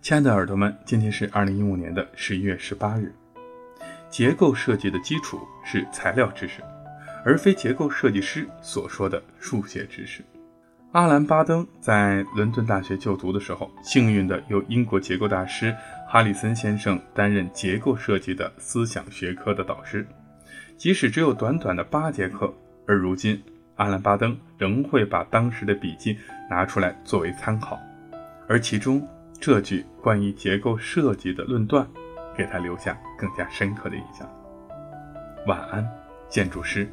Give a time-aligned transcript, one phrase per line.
[0.00, 3.12] 亲爱的耳朵们，今天是二零一五年的十一月十八日。
[4.08, 6.62] 结构设计的基础是材料知识，
[7.24, 10.24] 而非结构设计师所说的数学知识。
[10.92, 15.76] 阿兰·巴登在伦敦大学就读的时候，幸运的由英国结构大师
[16.08, 20.06] 哈里森先生担任结构设计的思想学科的导师。
[20.78, 22.54] 即使只有短短的八节课，
[22.86, 23.42] 而如今
[23.74, 26.16] 阿兰·巴登仍会把当时的笔记
[26.48, 27.78] 拿出来作为参考，
[28.48, 29.06] 而其中。
[29.40, 31.88] 这句关于结构设计的论断，
[32.36, 34.28] 给他留下更加深刻的印象。
[35.46, 35.88] 晚安，
[36.28, 36.90] 建筑师。